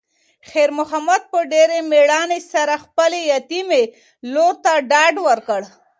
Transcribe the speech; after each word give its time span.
خیر 0.49 0.69
محمد 0.79 1.21
په 1.31 1.39
ډېرې 1.51 1.77
مېړانې 1.91 2.39
سره 2.53 2.73
خپلې 2.85 3.19
یتیمې 3.33 3.83
لور 4.33 4.53
ته 4.63 4.71
ډاډ 4.91 5.15
ورکړ. 5.27 5.61